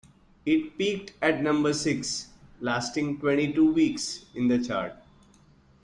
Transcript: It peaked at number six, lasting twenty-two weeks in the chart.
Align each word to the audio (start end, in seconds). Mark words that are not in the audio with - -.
It 0.47 0.79
peaked 0.79 1.13
at 1.21 1.43
number 1.43 1.73
six, 1.75 2.29
lasting 2.59 3.19
twenty-two 3.19 3.71
weeks 3.71 4.25
in 4.33 4.47
the 4.47 4.57
chart. 4.57 4.95